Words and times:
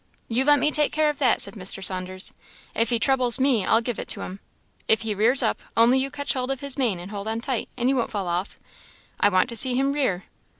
"You 0.27 0.45
let 0.45 0.57
me 0.57 0.71
take 0.71 0.91
care 0.91 1.11
of 1.11 1.19
that," 1.19 1.41
said 1.41 1.53
Mr. 1.53 1.83
Saunders; 1.85 2.33
"if 2.73 2.89
he 2.89 2.97
troubles 2.97 3.39
me, 3.39 3.63
I'll 3.67 3.81
give 3.81 3.99
it 3.99 4.07
to 4.07 4.21
him! 4.21 4.39
If 4.87 5.01
he 5.01 5.13
rears 5.13 5.43
up, 5.43 5.61
only 5.77 5.99
you 5.99 6.09
catch 6.09 6.33
hold 6.33 6.49
of 6.49 6.61
his 6.61 6.75
mane 6.75 6.99
and 6.99 7.11
hold 7.11 7.27
on 7.27 7.39
tight, 7.39 7.69
and 7.77 7.87
you 7.87 7.95
won't 7.95 8.09
fall 8.09 8.27
off; 8.27 8.57
I 9.19 9.29
want 9.29 9.47
to 9.49 9.55
see 9.55 9.75
him 9.75 9.93
rear." 9.93 10.25